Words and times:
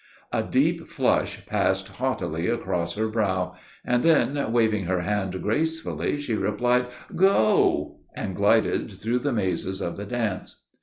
A 0.33 0.41
deep 0.41 0.87
flush 0.87 1.45
passed 1.45 1.87
haughtily 1.87 2.47
across 2.47 2.95
her 2.95 3.07
brow, 3.07 3.53
and 3.85 4.01
then 4.01 4.51
waving 4.51 4.85
her 4.85 5.01
hand 5.01 5.39
gracefully, 5.43 6.17
she 6.17 6.33
replied, 6.33 6.87
'Go,' 7.15 7.99
and 8.15 8.35
glided 8.35 8.89
through 8.91 9.19
the 9.19 9.31
mazes 9.31 9.79
of 9.79 9.97
the 9.97 10.05
dance. 10.05 10.63